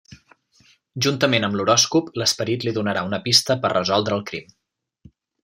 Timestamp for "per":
3.67-3.73